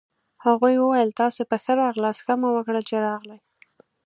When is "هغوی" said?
0.45-0.75